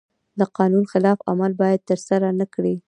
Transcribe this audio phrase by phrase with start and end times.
[0.39, 2.73] د قانون خلاف عمل باید ترسره نکړي.